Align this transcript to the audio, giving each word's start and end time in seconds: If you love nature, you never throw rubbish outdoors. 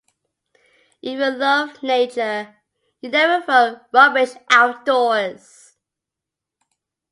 If 1.03 1.19
you 1.19 1.29
love 1.31 1.83
nature, 1.83 2.55
you 3.01 3.11
never 3.11 3.45
throw 3.45 3.81
rubbish 3.93 4.31
outdoors. 4.49 5.75